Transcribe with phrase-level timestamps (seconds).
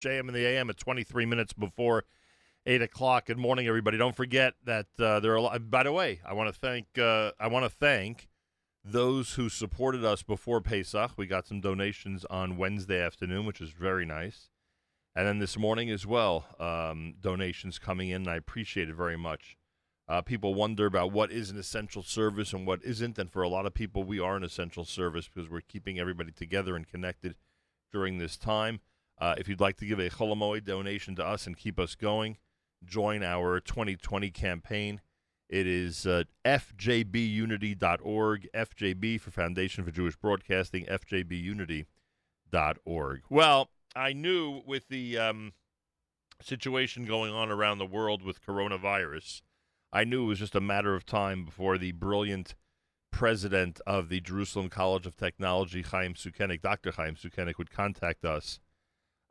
[0.00, 2.04] JM in the AM at 23 minutes before
[2.66, 3.26] 8 o'clock.
[3.26, 3.96] Good morning, everybody.
[3.98, 5.70] Don't forget that uh, there are a lot.
[5.70, 8.28] By the way, I want to thank uh, I want to thank
[8.84, 11.12] those who supported us before Pesach.
[11.16, 14.50] We got some donations on Wednesday afternoon, which is very nice.
[15.16, 18.22] And then this morning as well, um, donations coming in.
[18.22, 19.56] And I appreciate it very much.
[20.06, 23.18] Uh, people wonder about what is an essential service and what isn't.
[23.18, 26.30] And for a lot of people, we are an essential service because we're keeping everybody
[26.30, 27.34] together and connected
[27.92, 28.80] during this time.
[29.20, 31.94] Uh, if you'd like to give a Chol Hamoed donation to us and keep us
[31.94, 32.36] going,
[32.84, 35.00] join our 2020 campaign.
[35.48, 43.22] It is uh, fjbunity.org, FJB for Foundation for Jewish Broadcasting, fjbunity.org.
[43.30, 45.52] Well, I knew with the um,
[46.42, 49.40] situation going on around the world with coronavirus,
[49.92, 52.54] I knew it was just a matter of time before the brilliant
[53.10, 56.92] president of the Jerusalem College of Technology, Chaim Sukenik, Dr.
[56.92, 58.60] Chaim Sukenik, would contact us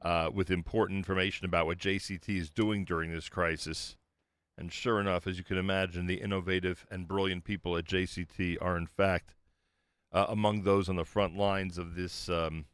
[0.02, 3.96] uh, with important information about what JCT is doing during this crisis.
[4.58, 8.78] And sure enough, as you can imagine, the innovative and brilliant people at JCT are,
[8.78, 9.36] in fact,
[10.12, 12.66] uh, among those on the front lines of this um,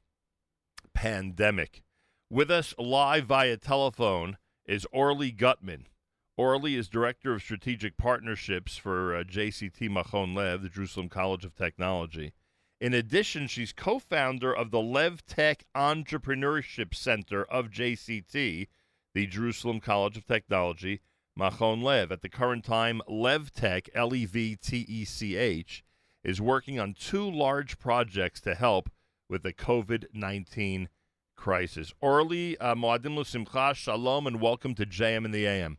[0.94, 1.84] pandemic.
[2.30, 5.88] With us live via telephone is Orly Gutman.
[6.38, 11.54] Orly is Director of Strategic Partnerships for uh, JCT Machon Lev, the Jerusalem College of
[11.54, 12.34] Technology.
[12.84, 18.68] In addition, she's co founder of the Lev Tech Entrepreneurship Center of JCT,
[19.14, 21.00] the Jerusalem College of Technology,
[21.40, 22.12] Machon Lev.
[22.12, 25.86] At the current time, Lev Tech, L E V T E C H,
[26.26, 28.90] is working on two large projects to help
[29.30, 30.90] with the COVID 19
[31.38, 31.94] crisis.
[32.02, 35.78] Orly, uh, Moadim Simcha, Shalom, and welcome to JM in the AM.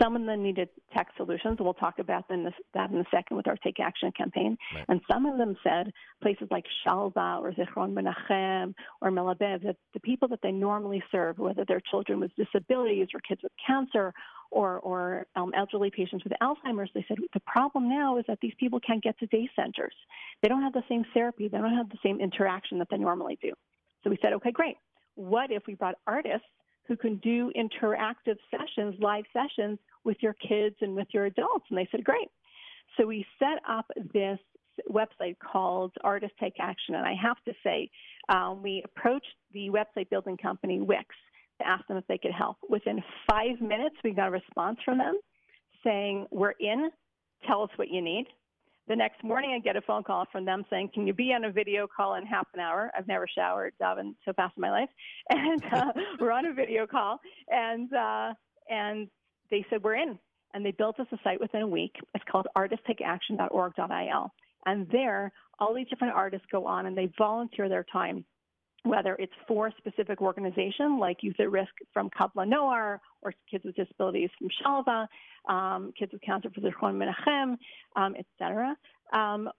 [0.00, 1.58] Some of them needed tech solutions.
[1.60, 4.56] We'll talk about that in a second with our Take Action campaign.
[4.74, 4.84] Right.
[4.88, 5.92] And some of them said
[6.22, 11.38] places like Shalva or Zichron Menachem or Melabev, that the people that they normally serve,
[11.38, 14.12] whether they're children with disabilities or kids with cancer
[14.50, 18.54] or, or um, elderly patients with Alzheimer's, they said the problem now is that these
[18.58, 19.94] people can't get to day centers.
[20.42, 23.38] They don't have the same therapy, they don't have the same interaction that they normally
[23.40, 23.52] do.
[24.02, 24.76] So we said, okay, great.
[25.14, 26.46] What if we brought artists
[26.90, 31.64] who can do interactive sessions, live sessions with your kids and with your adults.
[31.68, 32.26] And they said, great.
[32.96, 34.40] So we set up this
[34.90, 36.96] website called Artists Take Action.
[36.96, 37.88] And I have to say,
[38.28, 41.04] um, we approached the website building company Wix
[41.60, 42.56] to ask them if they could help.
[42.68, 45.16] Within five minutes, we got a response from them
[45.84, 46.90] saying, We're in,
[47.46, 48.26] tell us what you need.
[48.88, 51.44] The next morning, I get a phone call from them saying, "Can you be on
[51.44, 54.70] a video call in half an hour?" I've never showered, davened, so fast in my
[54.70, 54.88] life,
[55.30, 58.34] and uh, we're on a video call, and uh,
[58.68, 59.08] and
[59.50, 60.18] they said we're in,
[60.54, 61.94] and they built us a site within a week.
[62.14, 64.34] It's called artisttakeaction.org.il,
[64.66, 68.24] and there, all these different artists go on and they volunteer their time
[68.84, 73.64] whether it's for a specific organization like Youth at Risk from Kabla Noar or Kids
[73.64, 75.06] with Disabilities from Shalva,
[75.52, 77.56] um, Kids with Cancer for the Zichron Menachem,
[77.96, 78.76] um, et cetera.
[79.12, 79.50] Um,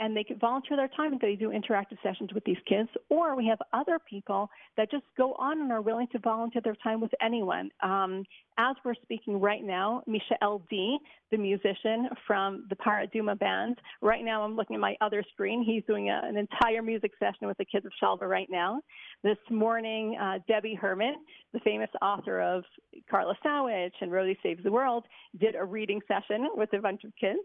[0.00, 2.88] and they can volunteer their time and they do interactive sessions with these kids.
[3.08, 6.76] Or we have other people that just go on and are willing to volunteer their
[6.82, 7.70] time with anyone.
[7.82, 8.24] Um,
[8.58, 11.00] as we're speaking right now, Misha LD,
[11.30, 15.62] the musician from the Paraduma band, right now I'm looking at my other screen.
[15.64, 18.80] He's doing a, an entire music session with the kids of Shalva right now.
[19.24, 21.16] This morning, uh, Debbie Herman,
[21.52, 22.64] the famous author of
[23.10, 25.04] Carla Sandwich and Rosie Saves the World,
[25.40, 27.40] did a reading session with a bunch of kids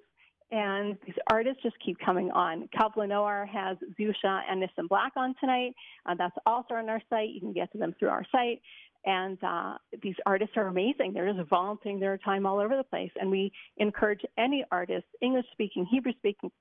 [0.54, 2.70] and these artists just keep coming on.
[2.80, 5.74] Kavla has Zusha and Nissim Black on tonight.
[6.06, 7.30] Uh, that's also on our site.
[7.30, 8.62] You can get to them through our site.
[9.04, 11.14] And uh, these artists are amazing.
[11.14, 13.10] They're just volunteering their time all over the place.
[13.20, 16.52] And we encourage any artist, English speaking, Hebrew speaking,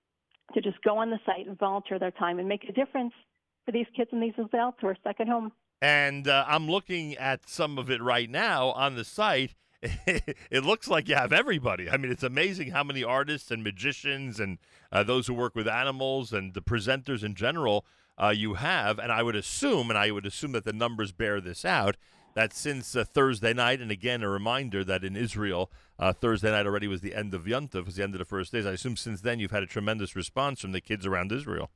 [0.54, 3.12] to just go on the site and volunteer their time and make a difference
[3.64, 5.52] for these kids and these adults who are stuck at home.
[5.80, 9.54] And uh, I'm looking at some of it right now on the site
[10.06, 11.90] it looks like you have everybody.
[11.90, 14.58] I mean, it's amazing how many artists and magicians and
[14.92, 17.84] uh, those who work with animals and the presenters in general
[18.20, 19.00] uh, you have.
[19.00, 21.96] And I would assume, and I would assume that the numbers bear this out,
[22.34, 26.66] that since uh, Thursday night, and again a reminder that in Israel, uh, Thursday night
[26.66, 28.64] already was the end of Yontif, was the end of the first days.
[28.64, 31.70] I assume since then you've had a tremendous response from the kids around Israel.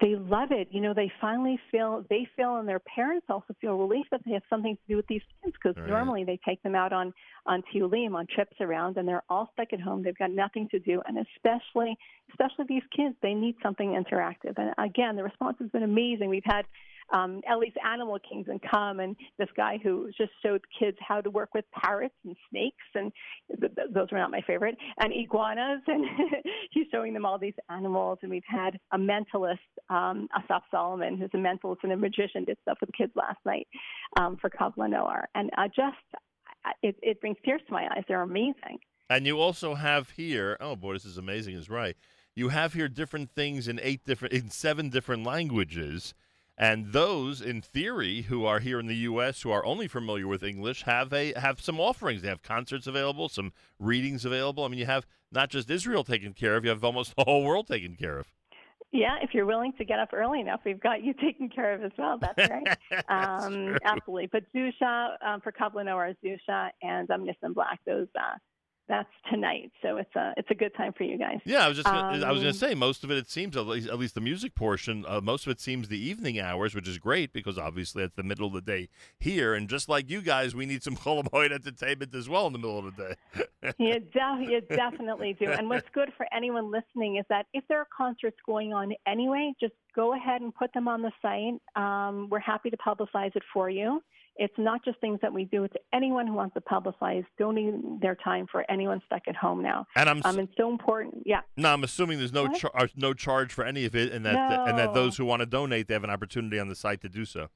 [0.00, 0.68] They love it.
[0.70, 4.32] You know, they finally feel they feel, and their parents also feel relief that they
[4.32, 5.88] have something to do with these kids because right.
[5.88, 7.14] normally they take them out on
[7.46, 10.02] on Tiyulim on trips around, and they're all stuck at home.
[10.02, 11.96] They've got nothing to do, and especially
[12.30, 14.54] especially these kids, they need something interactive.
[14.56, 16.28] And again, the response has been amazing.
[16.30, 16.66] We've had
[17.12, 21.50] um, Ellie's Animal Kingdom come, and this guy who just showed kids how to work
[21.54, 23.12] with parrots and snakes, and
[23.60, 26.04] th- th- those were not my favorite, and iguanas, and
[26.70, 28.18] he's showing them all these animals.
[28.22, 29.58] And we've had a mentalist,
[29.90, 33.68] um, Asaf Solomon, who's a mentalist and a magician, did stuff with kids last night
[34.18, 35.96] um, for Kavla Noar, and uh, just
[36.82, 38.04] it, it brings tears to my eyes.
[38.08, 38.78] They're amazing.
[39.08, 41.96] And you also have here, oh boy, this is amazing, is right.
[42.34, 46.12] You have here different things in eight different, in seven different languages
[46.58, 49.42] and those, in theory, who are here in the U.S.
[49.42, 52.22] who are only familiar with English have a have some offerings.
[52.22, 54.64] They have concerts available, some readings available.
[54.64, 57.44] I mean, you have not just Israel taken care of; you have almost the whole
[57.44, 58.32] world taken care of.
[58.92, 61.82] Yeah, if you're willing to get up early enough, we've got you taken care of
[61.82, 62.18] as well.
[62.18, 62.78] That's right.
[63.08, 64.28] um, absolutely.
[64.32, 68.38] But Zusha um, for Noar, Zusha and um, Nissim Black, those uh,
[68.88, 69.72] that's tonight.
[69.82, 71.38] So it's a it's a good time for you guys.
[71.44, 73.16] Yeah, I was just gonna, um, I was going to um, say most of it.
[73.16, 75.04] It seems at least, at least the music portion.
[75.06, 78.22] Uh, most of it seems the evening hours, which is great because obviously it's the
[78.22, 78.88] middle of the day
[79.18, 82.52] here, and just like you guys, we need some Chol Hamoed entertainment as well in
[82.52, 83.74] the middle of the day.
[83.78, 85.50] you, de- you definitely do.
[85.50, 89.52] And what's good for anyone listening is that if there are concerts going on anyway,
[89.60, 91.60] just go ahead and put them on the site.
[91.80, 94.02] Um, we're happy to publicize it for you.
[94.38, 95.64] It's not just things that we do.
[95.64, 99.86] It's anyone who wants to publicize, donating their time for anyone stuck at home now.
[99.96, 101.22] And I'm um, it's so important.
[101.24, 101.40] Yeah.
[101.56, 104.34] No, I'm assuming there's no char- uh, no charge for any of it, and that
[104.34, 104.64] no.
[104.64, 107.08] and that those who want to donate, they have an opportunity on the site to
[107.08, 107.48] do so.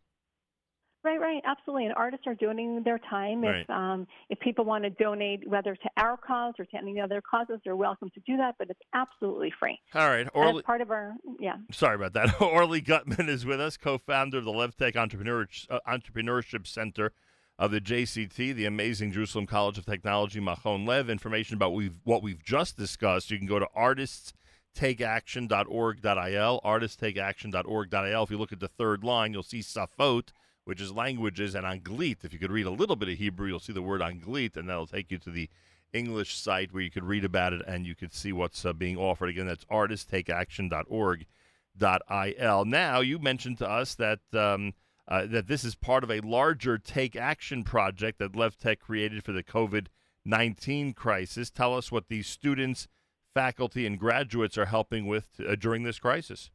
[1.03, 1.87] Right, right, absolutely.
[1.87, 3.43] And artists are donating their time.
[3.43, 3.61] Right.
[3.61, 7.23] If um, if people want to donate, whether to our cause or to any other
[7.23, 8.57] causes, they're welcome to do that.
[8.59, 9.79] But it's absolutely free.
[9.95, 11.57] All right, Orly, part of our yeah.
[11.73, 12.39] Sorry about that.
[12.43, 17.13] Orly Gutman is with us, co-founder of the LevTech Entrepreneur, uh, Entrepreneurship Center
[17.59, 21.09] of the JCT, the amazing Jerusalem College of Technology, Machon Lev.
[21.09, 23.31] Information about we've, what we've just discussed.
[23.31, 28.23] You can go to artiststakeaction.org.il, artiststakeaction.org.il.
[28.23, 30.33] If you look at the third line, you'll see Safot
[30.71, 32.25] which is languages, and Anglit.
[32.25, 34.69] If you could read a little bit of Hebrew, you'll see the word Anglit, and
[34.69, 35.51] that'll take you to the
[35.93, 38.97] English site where you could read about it and you could see what's uh, being
[38.97, 39.31] offered.
[39.31, 42.65] Again, that's artisttakeaction.org.il.
[42.67, 44.75] Now, you mentioned to us that um,
[45.09, 49.25] uh, that this is part of a larger Take Action project that Left LevTech created
[49.25, 49.89] for the COVID
[50.25, 51.51] 19 crisis.
[51.51, 52.87] Tell us what these students,
[53.35, 56.53] faculty, and graduates are helping with uh, during this crisis.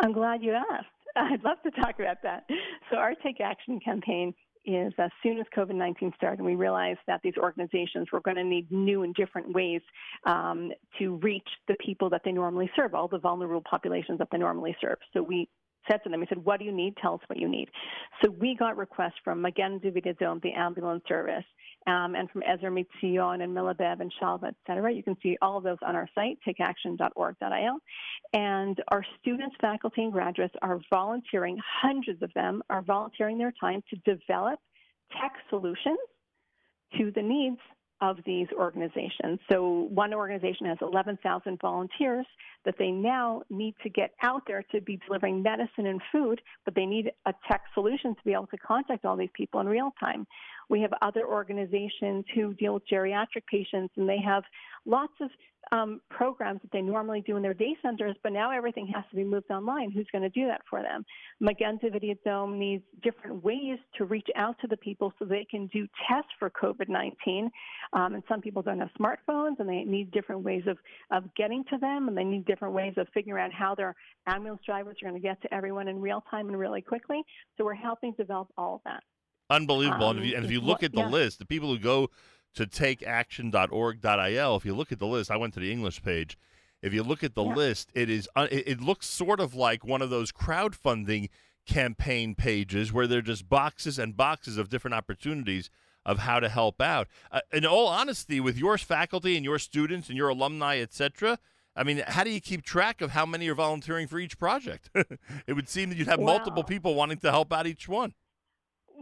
[0.00, 0.97] I'm glad you asked.
[1.32, 2.44] I'd love to talk about that.
[2.90, 4.34] So, our Take Action campaign
[4.64, 8.36] is as soon as COVID 19 started, and we realized that these organizations were going
[8.36, 9.80] to need new and different ways
[10.26, 14.38] um, to reach the people that they normally serve, all the vulnerable populations that they
[14.38, 14.98] normally serve.
[15.12, 15.48] So, we
[15.90, 16.96] said to them, he said, What do you need?
[16.96, 17.68] Tell us what you need.
[18.22, 21.44] So, we got requests from Magen David Adom, the ambulance service,
[21.86, 24.92] um, and from Ezer Mitzion and Melabev and Shalva, et cetera.
[24.92, 27.78] You can see all of those on our site, takeaction.org.il.
[28.32, 33.82] And our students, faculty, and graduates are volunteering, hundreds of them are volunteering their time
[33.90, 34.58] to develop
[35.20, 35.98] tech solutions
[36.96, 37.58] to the needs
[38.00, 39.38] of these organizations.
[39.50, 42.26] So one organization has 11,000 volunteers
[42.64, 46.74] that they now need to get out there to be delivering medicine and food, but
[46.74, 49.92] they need a tech solution to be able to contact all these people in real
[49.98, 50.26] time.
[50.68, 54.42] We have other organizations who deal with geriatric patients, and they have
[54.84, 55.30] lots of
[55.72, 59.16] um, programs that they normally do in their day centers, but now everything has to
[59.16, 59.90] be moved online.
[59.90, 61.04] Who's going to do that for them?
[61.40, 65.66] Magen David Adom needs different ways to reach out to the people so they can
[65.68, 67.50] do tests for COVID 19.
[67.92, 70.78] Um, and some people don't have smartphones and they need different ways of,
[71.10, 73.94] of getting to them and they need different ways of figuring out how their
[74.26, 77.22] ambulance drivers are going to get to everyone in real time and really quickly.
[77.56, 79.02] So we're helping develop all of that.
[79.50, 80.06] Unbelievable.
[80.06, 81.08] Um, and, if you, and if you look at the yeah.
[81.08, 82.10] list, the people who go
[82.58, 86.36] to takeaction.org.il, if you look at the list, I went to the English page.
[86.82, 87.54] If you look at the yeah.
[87.54, 91.28] list, it is uh, it, looks sort of like one of those crowdfunding
[91.66, 95.70] campaign pages where they're just boxes and boxes of different opportunities
[96.04, 97.06] of how to help out.
[97.30, 101.38] Uh, in all honesty, with your faculty and your students and your alumni, etc.,
[101.76, 104.90] I mean, how do you keep track of how many are volunteering for each project?
[105.46, 108.14] it would seem that you'd have multiple people wanting to help out each one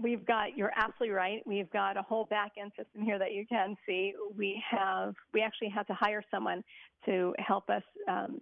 [0.03, 1.43] we've got you're absolutely right.
[1.47, 4.15] We've got a whole back end system here that you can see.
[4.37, 6.63] We have we actually had to hire someone
[7.05, 8.39] to help us um,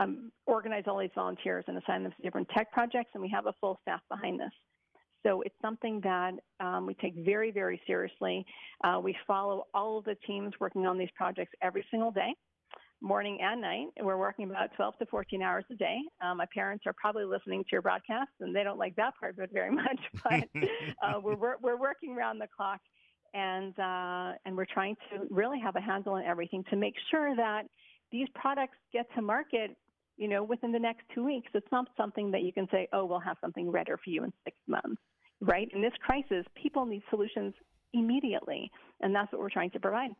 [0.00, 3.46] um, organize all these volunteers and assign them to different tech projects and we have
[3.46, 4.52] a full staff behind this.
[5.24, 8.44] So it's something that um, we take very, very seriously.
[8.82, 12.34] Uh, we follow all of the teams working on these projects every single day
[13.02, 13.88] morning and night.
[14.00, 15.98] We're working about 12 to 14 hours a day.
[16.24, 19.34] Um, my parents are probably listening to your broadcast, and they don't like that part
[19.34, 19.98] of it very much.
[20.22, 20.48] But
[21.02, 22.80] uh, we're we're working around the clock,
[23.34, 27.34] and uh, and we're trying to really have a handle on everything to make sure
[27.36, 27.64] that
[28.10, 29.76] these products get to market.
[30.18, 31.48] You know, within the next two weeks.
[31.54, 34.32] It's not something that you can say, "Oh, we'll have something ready for you in
[34.44, 35.00] six months."
[35.40, 35.68] Right?
[35.74, 37.54] In this crisis, people need solutions
[37.94, 40.10] immediately, and that's what we're trying to provide.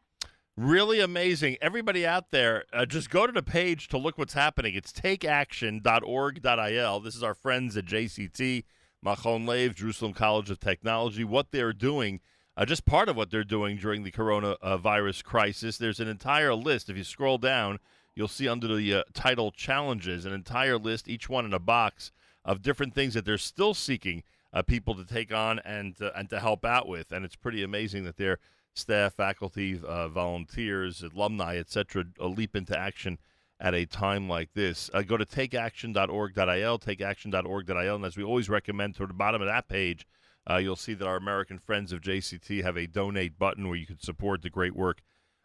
[0.57, 1.59] Really amazing.
[1.63, 4.75] Everybody out there, uh, just go to the page to look what's happening.
[4.75, 7.01] It's takeaction.org.il.
[7.01, 8.65] This is our friends at JCT,
[9.03, 11.25] Machon Lev, Jerusalem College of Technology.
[11.25, 12.21] What they're doing,
[12.55, 15.79] uh, just part of what they're doing during the coronavirus crisis.
[15.79, 16.91] There's an entire list.
[16.91, 17.79] If you scroll down,
[18.15, 22.13] you'll see under the uh, title Challenges an entire list, each one in a box,
[22.45, 26.29] of different things that they're still seeking uh, people to take on and, uh, and
[26.29, 27.11] to help out with.
[27.11, 28.39] And it's pretty amazing that they're
[28.75, 33.19] staff, faculty, uh, volunteers, alumni, etc., leap into action
[33.61, 34.91] at a time like this.
[34.93, 39.69] Uh, go to takeaction.org.il, takeaction.org.il, and as we always recommend, toward the bottom of that
[39.69, 40.07] page,
[40.51, 43.87] uh, you'll see that our American friends of JCT have a donate button where you
[43.87, 45.03] can support the great work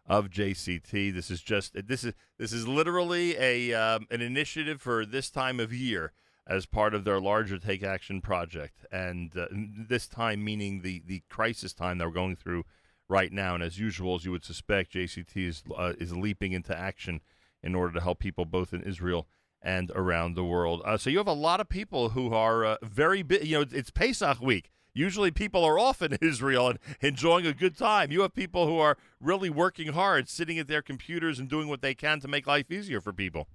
[0.08, 1.14] of JCT.
[1.14, 5.60] This is just this is this is literally a um, an initiative for this time
[5.60, 6.14] of year
[6.48, 11.22] as part of their larger Take Action project, and uh, this time meaning the the
[11.30, 12.64] crisis time that we're going through
[13.10, 13.56] right now.
[13.56, 17.22] And as usual, as you would suspect, JCT is uh, is leaping into action
[17.64, 19.28] in order to help people both in Israel
[19.62, 20.82] and around the world.
[20.86, 23.24] Uh, so you have a lot of people who are uh, very.
[23.42, 24.72] You know, it's Pesach week.
[24.94, 28.12] Usually people are off in Israel and enjoying a good time.
[28.12, 31.82] You have people who are really working hard, sitting at their computers and doing what
[31.82, 33.48] they can to make life easier for people.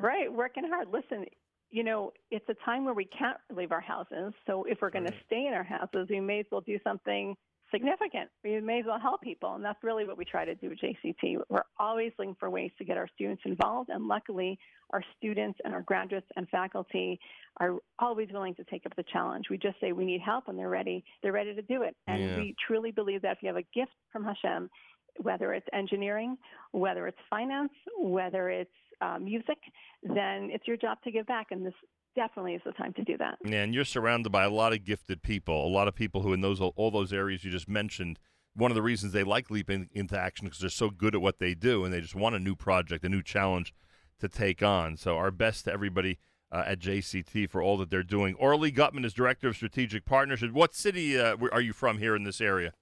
[0.00, 0.88] Right, working hard.
[0.90, 1.26] Listen,
[1.70, 4.32] you know, it's a time where we can't leave our houses.
[4.46, 7.36] So if we're going to stay in our houses, we may as well do something
[7.74, 8.30] significant.
[8.42, 10.78] We may as well help people, and that's really what we try to do at
[10.78, 11.38] JCT.
[11.48, 14.58] We're always looking for ways to get our students involved, and luckily,
[14.92, 17.18] our students and our graduates and faculty
[17.58, 19.46] are always willing to take up the challenge.
[19.50, 21.04] We just say we need help, and they're ready.
[21.22, 22.36] They're ready to do it, and yeah.
[22.36, 24.70] we truly believe that if you have a gift from Hashem,
[25.18, 26.36] whether it's engineering,
[26.72, 28.70] whether it's finance, whether it's
[29.00, 29.58] uh, music,
[30.02, 31.48] then it's your job to give back.
[31.50, 31.74] And this
[32.14, 33.38] definitely is the time to do that.
[33.44, 36.40] And you're surrounded by a lot of gifted people, a lot of people who in
[36.40, 38.18] those all those areas you just mentioned.
[38.56, 41.40] One of the reasons they like leaping into action because they're so good at what
[41.40, 43.74] they do, and they just want a new project, a new challenge
[44.20, 44.96] to take on.
[44.96, 46.18] So our best to everybody
[46.52, 48.36] uh, at JCT for all that they're doing.
[48.36, 50.52] Orly Gutman is director of strategic partnership.
[50.52, 52.72] What city uh, are you from here in this area?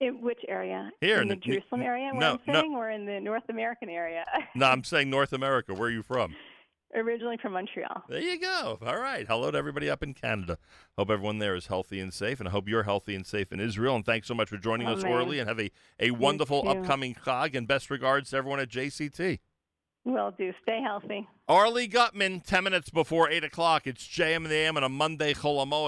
[0.00, 0.90] In which area?
[1.00, 2.78] Here in, in the, the Jerusalem area, no, I'm saying, no.
[2.78, 4.24] or in the North American area?
[4.54, 5.72] no, I'm saying North America.
[5.72, 6.34] Where are you from?
[6.94, 8.04] Originally from Montreal.
[8.08, 8.78] There you go.
[8.84, 9.26] All right.
[9.26, 10.58] Hello to everybody up in Canada.
[10.96, 13.60] Hope everyone there is healthy and safe, and I hope you're healthy and safe in
[13.60, 13.96] Israel.
[13.96, 15.02] And thanks so much for joining us.
[15.02, 19.40] Orly, and have a, a wonderful upcoming Chag, and best regards to everyone at JCT.
[20.06, 20.52] Will do.
[20.62, 21.26] Stay healthy.
[21.48, 23.88] Orly Gutman, 10 minutes before 8 o'clock.
[23.88, 25.84] It's JM in the AM on a Monday, Chol Hamoed.